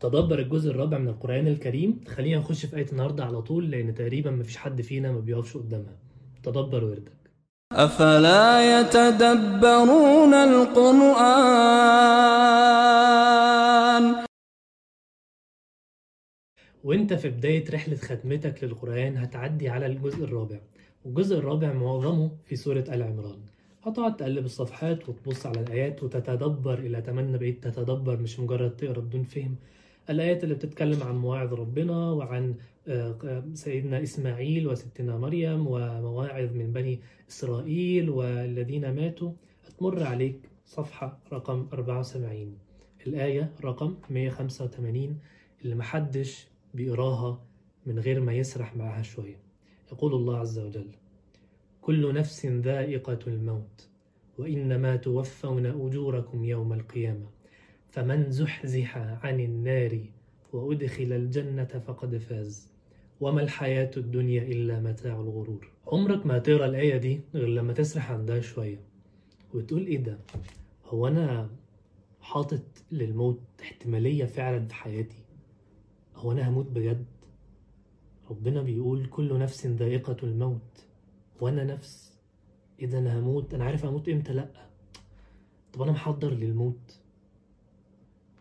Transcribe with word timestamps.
تدبر 0.00 0.38
الجزء 0.38 0.70
الرابع 0.70 0.98
من 0.98 1.08
القرآن 1.08 1.46
الكريم. 1.46 2.00
خلينا 2.08 2.38
نخش 2.38 2.66
في 2.66 2.76
آية 2.76 2.86
النهاردة 2.92 3.24
على 3.24 3.42
طول 3.42 3.70
لأن 3.70 3.94
تقريبا 3.94 4.30
مفيش 4.30 4.56
حد 4.56 4.82
فينا 4.82 5.12
ما 5.12 5.20
بيقفش 5.20 5.56
قدامها. 5.56 5.96
تدبر 6.42 6.84
وردك. 6.84 7.12
أفلا 7.72 8.80
يتدبرون 8.80 10.34
القرآن؟ 10.34 11.10
وانت 16.84 17.14
في 17.14 17.28
بداية 17.28 17.70
رحلة 17.70 17.96
ختمتك 17.96 18.64
للقرآن 18.64 19.16
هتعدي 19.16 19.68
على 19.68 19.86
الجزء 19.86 20.24
الرابع. 20.24 20.60
والجزء 21.04 21.38
الرابع 21.38 21.72
معظمه 21.72 22.30
في 22.44 22.56
سورة 22.56 22.84
آل 22.88 23.02
عمران. 23.02 23.38
هتقعد 23.82 24.16
تقلب 24.16 24.44
الصفحات 24.44 25.08
وتبص 25.08 25.46
على 25.46 25.60
الآيات 25.60 26.02
وتتدبر 26.02 26.78
إلى 26.78 27.02
تمنى 27.02 27.38
بقيت 27.38 27.64
تتدبر 27.64 28.16
مش 28.16 28.40
مجرد 28.40 28.76
تقرأ 28.76 29.00
بدون 29.00 29.22
فهم. 29.22 29.56
الآيات 30.10 30.44
اللي 30.44 30.54
بتتكلم 30.54 31.02
عن 31.02 31.16
مواعظ 31.16 31.54
ربنا 31.54 32.10
وعن 32.10 32.54
آه، 32.88 33.44
سيدنا 33.54 34.02
إسماعيل 34.02 34.68
وستنا 34.68 35.18
مريم 35.18 35.66
ومواعظ 35.66 36.52
من 36.54 36.72
بني 36.72 37.00
إسرائيل 37.28 38.10
والذين 38.10 38.94
ماتوا 38.94 39.32
هتمر 39.66 40.02
عليك 40.02 40.50
صفحة 40.66 41.18
رقم 41.32 41.66
74 41.72 42.58
الآية 43.06 43.52
رقم 43.64 43.94
185 44.10 45.18
اللي 45.64 45.74
محدش 45.74 46.46
بيقراها 46.74 47.42
من 47.86 47.98
غير 47.98 48.20
ما 48.20 48.32
يسرح 48.32 48.76
معاها 48.76 49.02
شوية. 49.02 49.36
يقول 49.92 50.14
الله 50.14 50.36
عز 50.38 50.58
وجل 50.58 50.88
كل 51.82 52.14
نفس 52.14 52.46
ذائقة 52.46 53.18
الموت 53.26 53.88
وإنما 54.38 54.96
توفون 54.96 55.66
أجوركم 55.66 56.44
يوم 56.44 56.72
القيامة. 56.72 57.26
فمن 57.90 58.30
زحزح 58.30 58.98
عن 58.98 59.40
النار 59.40 60.00
وأدخل 60.52 61.12
الجنة 61.12 61.64
فقد 61.86 62.16
فاز. 62.18 62.70
وما 63.20 63.42
الحياة 63.42 63.90
الدنيا 63.96 64.42
إلا 64.42 64.80
متاع 64.80 65.20
الغرور. 65.20 65.68
عمرك 65.86 66.26
ما 66.26 66.36
هتقرا 66.36 66.66
الآية 66.66 66.96
دي 66.96 67.20
غير 67.34 67.48
لما 67.48 67.72
تسرح 67.72 68.10
عندها 68.10 68.40
شوية 68.40 68.80
وتقول 69.54 69.86
إيه 69.86 69.98
ده؟ 69.98 70.18
هو 70.86 71.06
أنا 71.08 71.50
حاطط 72.20 72.62
للموت 72.92 73.40
احتمالية 73.62 74.24
فعلا 74.24 74.66
في 74.66 74.74
حياتي؟ 74.74 75.24
هو 76.14 76.32
أنا 76.32 76.48
هموت 76.48 76.66
بجد؟ 76.66 77.06
ربنا 78.30 78.62
بيقول 78.62 79.06
كل 79.06 79.38
نفس 79.38 79.66
ذائقة 79.66 80.16
الموت. 80.22 80.84
وأنا 81.40 81.64
نفس. 81.64 82.18
إذا 82.80 82.98
أنا 82.98 83.18
هموت؟ 83.18 83.54
أنا 83.54 83.64
عارف 83.64 83.84
هموت 83.84 84.08
إمتى؟ 84.08 84.32
لأ. 84.32 84.48
طب 85.72 85.82
أنا 85.82 85.92
محضر 85.92 86.30
للموت. 86.34 86.99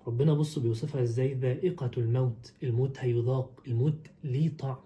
ربنا 0.09 0.33
بص 0.33 0.59
بيوصفها 0.59 1.01
إزاي 1.01 1.33
ذائقة 1.33 1.91
الموت 1.97 2.53
الموت 2.63 2.97
هيذاق 2.99 3.61
الموت 3.67 4.07
ليه 4.23 4.57
طعم. 4.57 4.77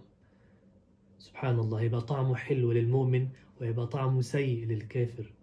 سبحان 1.20 1.60
الله 1.60 1.80
هيبقى 1.80 2.02
طعمه 2.02 2.36
حلو 2.36 2.72
للمؤمن 2.72 3.28
ويبقى 3.62 3.88
طعمه 3.88 4.22
سيء 4.22 4.66
للكافر. 4.66 5.34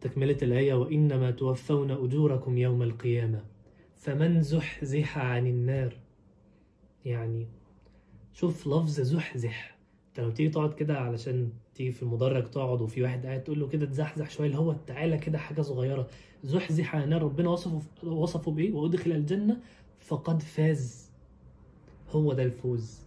تكملة 0.00 0.36
الآية 0.42 0.74
وإنما 0.74 1.30
توفون 1.30 1.90
أجوركم 1.90 2.58
يوم 2.58 2.82
القيامة 2.82 3.44
فمن 3.96 4.42
زحزح 4.42 5.18
عن 5.18 5.46
النار. 5.46 5.96
يعني 7.04 7.46
شوف 8.32 8.66
لفظ 8.66 9.00
زحزح. 9.00 9.73
انت 10.18 10.36
تيجي 10.36 10.48
تقعد 10.48 10.74
كده 10.74 10.98
علشان 10.98 11.50
تيجي 11.74 11.92
في 11.92 12.02
المدرج 12.02 12.50
تقعد 12.50 12.80
وفي 12.80 13.02
واحد 13.02 13.26
قاعد 13.26 13.44
تقول 13.44 13.60
له 13.60 13.68
كده 13.68 13.86
تزحزح 13.86 14.30
شوية 14.30 14.46
اللي 14.46 14.58
هو 14.58 14.72
تعالى 14.86 15.18
كده 15.18 15.38
حاجة 15.38 15.62
صغيرة. 15.62 16.06
زحزح 16.44 16.96
عن 16.96 17.02
النار 17.02 17.22
ربنا 17.22 17.48
وصفه 17.48 17.82
وصفه 18.02 18.50
بإيه؟ 18.52 18.72
وأدخل 18.72 19.12
الجنة 19.12 19.60
فقد 20.00 20.42
فاز. 20.42 21.10
هو 22.10 22.32
ده 22.32 22.42
الفوز. 22.42 23.00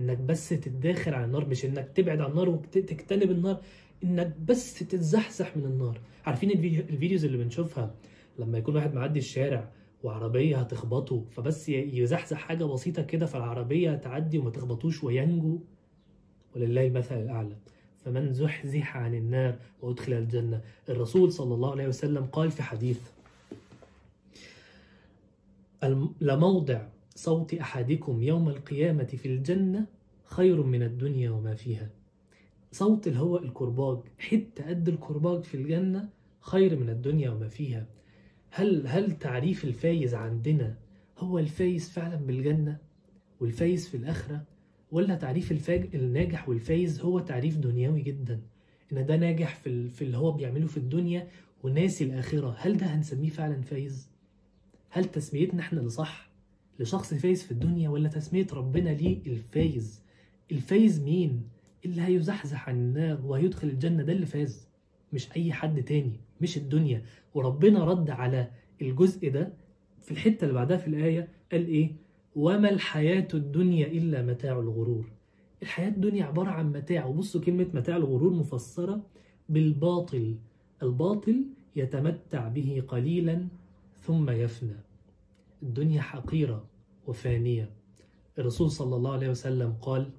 إنك 0.00 0.18
بس 0.18 0.48
تتداخل 0.48 1.14
على 1.14 1.24
النار 1.24 1.48
مش 1.48 1.64
إنك 1.64 1.88
تبعد 1.94 2.20
عن 2.20 2.30
النار 2.30 2.48
وتجتنب 2.48 3.30
النار 3.30 3.60
إنك 4.04 4.36
بس 4.48 4.78
تتزحزح 4.78 5.56
من 5.56 5.64
النار. 5.64 6.00
عارفين 6.26 6.50
الفيديو 6.50 6.80
الفيديوز 6.80 7.24
اللي 7.24 7.38
بنشوفها؟ 7.38 7.94
لما 8.38 8.58
يكون 8.58 8.76
واحد 8.76 8.94
معدي 8.94 9.18
الشارع 9.18 9.68
وعربية 10.02 10.56
هتخبطه 10.56 11.24
فبس 11.30 11.68
يزحزح 11.68 12.38
حاجة 12.38 12.64
بسيطة 12.64 13.02
كده 13.02 13.26
فالعربية 13.26 13.94
تعدي 13.94 14.38
وما 14.38 14.50
تخبطوش 14.50 15.04
وينجو. 15.04 15.58
ولله 16.56 16.86
المثل 16.86 17.22
الأعلى. 17.22 17.56
فمن 18.04 18.32
زحزح 18.32 18.96
عن 18.96 19.14
النار 19.14 19.58
وأدخل 19.82 20.12
الجنة. 20.12 20.60
الرسول 20.88 21.32
صلى 21.32 21.54
الله 21.54 21.70
عليه 21.70 21.88
وسلم 21.88 22.24
قال 22.24 22.50
في 22.50 22.62
حديث 22.62 23.00
لموضع 26.20 26.86
سوط 27.14 27.54
أحدكم 27.54 28.22
يوم 28.22 28.48
القيامة 28.48 29.04
في 29.04 29.26
الجنة 29.28 29.86
خير 30.24 30.62
من 30.62 30.82
الدنيا 30.82 31.30
وما 31.30 31.54
فيها. 31.54 31.90
سوط 32.72 33.06
اللي 33.06 33.18
هو 33.18 33.36
الكرباج. 33.38 33.98
حتة 34.18 34.68
قد 34.68 34.88
الكرباج 34.88 35.42
في 35.44 35.54
الجنة 35.54 36.08
خير 36.40 36.78
من 36.78 36.90
الدنيا 36.90 37.30
وما 37.30 37.48
فيها. 37.48 37.86
هل 38.50 38.86
هل 38.86 39.18
تعريف 39.18 39.64
الفايز 39.64 40.14
عندنا 40.14 40.76
هو 41.18 41.38
الفايز 41.38 41.90
فعلا 41.90 42.16
بالجنة 42.16 42.78
والفايز 43.40 43.88
في 43.88 43.96
الآخرة؟ 43.96 44.44
ولا 44.92 45.14
تعريف 45.14 45.52
الفاج 45.52 45.88
الناجح 45.96 46.48
والفايز 46.48 47.00
هو 47.00 47.18
تعريف 47.20 47.58
دنيوي 47.58 48.00
جدا. 48.02 48.40
إن 48.92 49.06
ده 49.06 49.16
ناجح 49.16 49.54
في, 49.54 49.88
في 49.88 50.02
اللي 50.02 50.16
هو 50.16 50.32
بيعمله 50.32 50.66
في 50.66 50.76
الدنيا 50.76 51.28
وناسي 51.62 52.04
الآخرة. 52.04 52.56
هل 52.58 52.76
ده 52.76 52.86
هنسميه 52.86 53.28
فعلا 53.28 53.62
فايز؟ 53.62 54.10
هل 54.90 55.04
تسميتنا 55.04 55.60
إحنا 55.60 55.78
اللي 55.78 55.90
صح 55.90 56.30
لشخص 56.78 57.14
فايز 57.14 57.42
في 57.42 57.50
الدنيا 57.50 57.88
ولا 57.88 58.08
تسمية 58.08 58.46
ربنا 58.52 58.90
ليه 58.90 59.18
الفايز؟ 59.26 60.02
الفايز 60.52 61.00
مين؟ 61.00 61.42
اللي 61.84 62.02
هيزحزح 62.02 62.68
عن 62.68 62.74
النار 62.76 63.20
وهيدخل 63.26 63.68
الجنة 63.68 64.02
ده 64.02 64.12
اللي 64.12 64.26
فاز 64.26 64.68
مش 65.12 65.32
أي 65.36 65.52
حد 65.52 65.82
تاني 65.82 66.20
مش 66.40 66.56
الدنيا. 66.56 67.02
وربنا 67.34 67.84
رد 67.84 68.10
على 68.10 68.50
الجزء 68.82 69.30
ده 69.30 69.52
في 70.02 70.10
الحتة 70.10 70.42
اللي 70.44 70.54
بعدها 70.54 70.76
في 70.76 70.86
الآية 70.86 71.28
قال 71.52 71.66
إيه؟ 71.66 71.92
وما 72.36 72.70
الحياة 72.70 73.28
الدنيا 73.34 73.86
إلا 73.86 74.22
متاع 74.22 74.58
الغرور. 74.60 75.12
الحياة 75.62 75.88
الدنيا 75.88 76.24
عبارة 76.24 76.50
عن 76.50 76.72
متاع 76.72 77.06
وبصوا 77.06 77.40
كلمة 77.40 77.66
متاع 77.74 77.96
الغرور 77.96 78.32
مفسرة 78.32 79.02
بالباطل. 79.48 80.36
الباطل 80.82 81.44
يتمتع 81.76 82.48
به 82.48 82.82
قليلا 82.88 83.46
ثم 84.02 84.30
يفنى. 84.30 84.76
الدنيا 85.62 86.00
حقيرة 86.02 86.64
وفانية. 87.06 87.70
الرسول 88.38 88.70
صلى 88.70 88.96
الله 88.96 89.12
عليه 89.12 89.28
وسلم 89.28 89.74
قال 89.82 90.10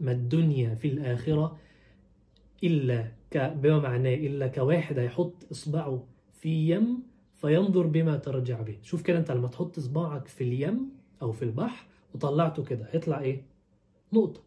ما 0.00 0.12
الدنيا 0.12 0.74
في 0.74 0.88
الآخرة 0.88 1.58
إلا 2.64 3.12
ك... 3.30 3.36
بما 3.38 3.78
معناه 3.78 4.14
إلا 4.14 4.46
كواحد 4.46 4.98
هيحط 4.98 5.34
إصبعه 5.52 6.04
في 6.32 6.70
يم 6.70 7.02
فينظر 7.32 7.86
بما 7.86 8.16
ترجع 8.16 8.60
به. 8.62 8.78
شوف 8.82 9.02
كده 9.02 9.18
أنت 9.18 9.30
لما 9.30 9.48
تحط 9.48 9.78
إصبعك 9.78 10.28
في 10.28 10.44
اليم 10.44 11.01
أو 11.22 11.32
في 11.32 11.42
البحر 11.42 11.86
وطلعته 12.14 12.64
كده. 12.64 12.86
هيطلع 12.90 13.20
إيه؟ 13.20 13.42
نقطة. 14.12 14.40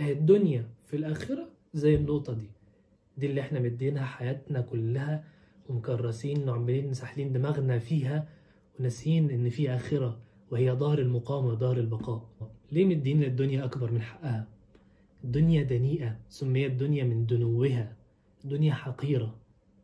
أهي 0.00 0.12
الدنيا 0.12 0.64
في 0.86 0.96
الآخرة 0.96 1.48
زي 1.74 1.94
النقطة 1.94 2.32
دي. 2.32 2.46
دي 3.18 3.26
اللي 3.26 3.40
إحنا 3.40 3.60
مدينها 3.60 4.04
حياتنا 4.04 4.60
كلها 4.60 5.24
ومكرسين 5.68 6.48
وعمالين 6.48 6.94
ساحلين 6.94 7.32
دماغنا 7.32 7.78
فيها 7.78 8.28
وناسيين 8.80 9.30
إن 9.30 9.50
في 9.50 9.70
آخرة 9.70 10.18
وهي 10.50 10.76
دار 10.76 10.98
المقامة 10.98 11.54
دار 11.54 11.76
البقاء. 11.76 12.28
ليه 12.72 12.84
مدين 12.84 13.20
للدنيا 13.20 13.64
أكبر 13.64 13.90
من 13.92 14.02
حقها؟ 14.02 14.48
الدنيا 15.24 15.62
دنيئة 15.62 16.16
سميت 16.28 16.70
الدنيا 16.72 17.04
من 17.04 17.26
دنوها. 17.26 17.96
الدنيا 18.44 18.74
حقيرة 18.74 19.34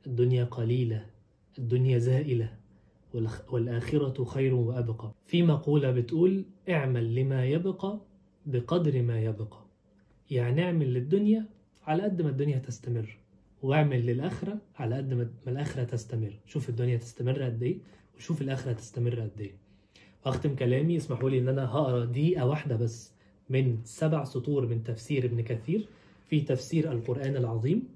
الدنيا 0.07 0.45
قليلة 0.45 1.07
الدنيا 1.59 1.99
زائلة. 1.99 2.57
والآخرة 3.51 4.25
خير 4.25 4.55
وأبقى. 4.55 5.13
في 5.25 5.43
مقولة 5.43 5.91
بتقول 5.91 6.45
اعمل 6.69 7.15
لما 7.15 7.45
يبقى 7.47 8.01
بقدر 8.47 9.03
ما 9.03 9.21
يبقى. 9.21 9.59
يعني 10.31 10.65
اعمل 10.65 10.95
للدنيا 10.95 11.47
على 11.87 12.03
قد 12.03 12.23
ما 12.23 12.29
الدنيا 12.29 12.59
تستمر 12.59 13.19
واعمل 13.63 14.07
للآخرة 14.07 14.59
على 14.77 14.97
قد 14.97 15.15
ما 15.15 15.31
الآخرة 15.49 15.85
تستمر. 15.85 16.33
شوف 16.47 16.69
الدنيا 16.69 16.97
تستمر 16.97 17.43
قد 17.43 17.63
إيه 17.63 17.79
وشوف 18.17 18.43
الآخرة 18.43 18.73
تستمر 18.73 19.21
قد 19.21 19.41
إيه. 19.41 19.53
أختم 20.25 20.55
كلامي 20.55 20.97
اسمحوا 20.97 21.31
لي 21.31 21.39
إن 21.39 21.49
أنا 21.49 21.65
هقرأ 21.67 22.05
دقيقة 22.05 22.47
واحدة 22.47 22.77
بس 22.77 23.13
من 23.51 23.79
سبع 23.85 24.25
سطور 24.25 24.67
من 24.67 24.85
تفسير 24.85 25.25
ابن 25.25 25.41
كثير 25.41 25.89
في 26.27 26.41
تفسير 26.41 26.93
القرآن 26.93 27.37
العظيم. 27.37 27.89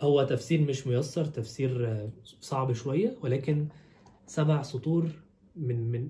هو 0.00 0.22
تفسير 0.22 0.60
مش 0.60 0.86
ميسر 0.86 1.24
تفسير 1.24 1.98
صعب 2.40 2.72
شوية 2.72 3.16
ولكن 3.22 3.66
سبع 4.26 4.62
سطور 4.62 5.06
من 5.56 5.90
من 5.92 6.08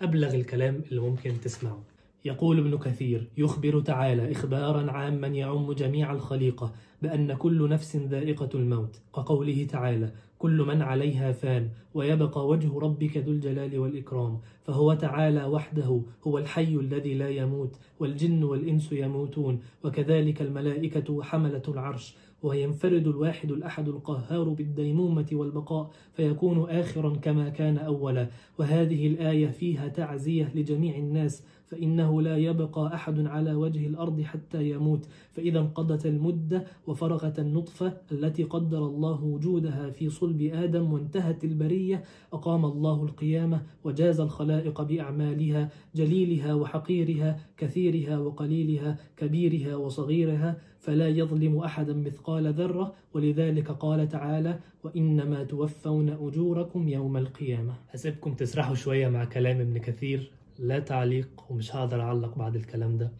أبلغ 0.00 0.34
الكلام 0.34 0.82
اللي 0.90 1.00
ممكن 1.00 1.40
تسمعه. 1.40 1.82
يقول 2.24 2.58
ابن 2.58 2.78
كثير 2.78 3.28
يخبر 3.36 3.80
تعالى 3.80 4.32
إخبارا 4.32 4.90
عاما 4.90 5.26
يعم 5.26 5.72
جميع 5.72 6.12
الخليقة 6.12 6.72
بأن 7.02 7.34
كل 7.34 7.68
نفس 7.68 7.96
ذائقة 7.96 8.48
الموت. 8.54 9.00
كقوله 9.14 9.66
تعالى 9.70 10.12
كل 10.38 10.62
من 10.62 10.82
عليها 10.82 11.32
فان 11.32 11.70
ويبقى 11.94 12.46
وجه 12.46 12.78
ربك 12.78 13.16
ذو 13.16 13.32
الجلال 13.32 13.78
والإكرام. 13.78 14.40
فهو 14.64 14.94
تعالى 14.94 15.44
وحده 15.44 16.02
هو 16.26 16.38
الحي 16.38 16.74
الذي 16.74 17.14
لا 17.14 17.28
يموت 17.30 17.76
والجن 18.00 18.44
والإنس 18.44 18.92
يموتون 18.92 19.60
وكذلك 19.84 20.42
الملائكة 20.42 21.12
وحملة 21.12 21.62
العرش. 21.68 22.14
وينفرد 22.42 23.06
الواحد 23.06 23.50
الأحد 23.50 23.88
القهار 23.88 24.48
بالديمومة 24.48 25.26
والبقاء 25.32 25.90
فيكون 26.16 26.70
آخرا 26.70 27.16
كما 27.16 27.48
كان 27.48 27.78
أولا. 27.78 28.28
وهذه 28.58 29.06
الآية 29.06 29.46
فيها 29.46 29.88
تعزية 29.88 30.52
لجميع 30.54 30.96
الناس 30.96 31.44
فإنه 31.70 32.22
لا 32.22 32.36
يبقى 32.36 32.94
أحد 32.94 33.26
على 33.26 33.54
وجه 33.54 33.86
الأرض 33.86 34.20
حتى 34.20 34.70
يموت. 34.70 35.06
فإذا 35.32 35.58
انقضت 35.60 36.06
المدة 36.06 36.64
وفرغت 36.86 37.38
النطفة 37.38 37.92
التي 38.12 38.42
قدر 38.42 38.78
الله 38.86 39.24
وجودها 39.24 39.90
في 39.90 40.10
صلب 40.10 40.42
آدم 40.42 40.92
وانتهت 40.92 41.44
البرية 41.44 42.04
أقام 42.32 42.64
الله 42.64 43.04
القيامة 43.04 43.62
وجاز 43.84 44.20
الخلائق 44.20 44.82
بأعمالها 44.82 45.70
جليلها 45.94 46.54
وحقيرها 46.54 47.40
كثيرها 47.56 48.18
وقليلها 48.18 48.98
كبيرها 49.16 49.76
وصغيرها 49.76 50.56
فلا 50.78 51.08
يظلم 51.08 51.58
أحدا 51.58 51.92
مثقال 51.94 52.52
ذرة. 52.54 52.92
ولذلك 53.14 53.70
قال 53.70 54.08
تعالى 54.08 54.58
وإنما 54.84 55.44
توفون 55.44 56.08
أجوركم 56.08 56.88
يوم 56.88 57.16
القيامة. 57.16 57.74
هسيبكم 57.90 58.34
تسرحوا 58.34 58.74
شوية 58.74 59.08
مع 59.08 59.24
كلام 59.24 59.60
ابن 59.60 59.78
كثير. 59.78 60.30
لا 60.60 60.78
تعليق 60.78 61.28
ومش 61.48 61.76
هقدر 61.76 62.00
أعلق 62.00 62.38
بعد 62.38 62.56
الكلام 62.56 62.98
ده. 62.98 63.12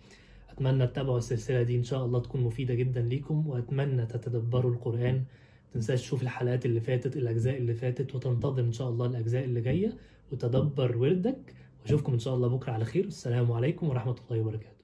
أتمنى 0.51 0.87
تتابعوا 0.87 1.19
السلسلة 1.19 1.63
دي 1.63 1.77
إن 1.77 1.85
شاء 1.85 2.05
الله 2.05 2.21
تكون 2.21 2.41
مفيدة 2.41 2.75
جدا 2.75 3.01
ليكم 3.01 3.49
وأتمنى 3.49 4.07
تتدبروا 4.07 4.73
القرآن. 4.73 5.25
متنساش 5.71 6.01
تشوف 6.01 6.23
الحلقات 6.23 6.67
اللي 6.67 6.81
فاتت 6.81 7.17
الأجزاء 7.17 7.57
اللي 7.57 7.75
فاتت 7.75 8.15
وتنتظر 8.15 8.63
إن 8.63 8.73
شاء 8.73 8.89
الله 8.89 9.07
الأجزاء 9.07 9.45
اللي 9.45 9.61
جاية. 9.61 9.97
وتدبر 10.33 10.97
وردك. 10.97 11.55
وأشوفكم 11.83 12.13
إن 12.13 12.19
شاء 12.19 12.35
الله 12.35 12.49
بكرة 12.49 12.73
على 12.73 12.85
خير. 12.85 13.05
السلام 13.05 13.53
عليكم 13.53 13.89
ورحمة 13.89 14.17
الله 14.31 14.41
وبركاته. 14.41 14.81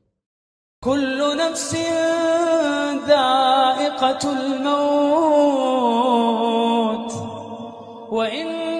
كل 0.84 1.36
نفس 1.38 1.74
ذائقة 3.08 4.32
الموت 4.32 5.46